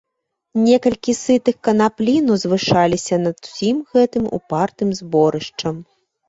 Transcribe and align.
Некалькі 0.67 1.11
сытых 1.25 1.55
канаплін 1.67 2.23
узвышалася 2.35 3.15
над 3.27 3.37
усім 3.47 3.77
гэтым 3.93 4.25
упартым 4.39 4.89
зборышчам. 5.03 5.75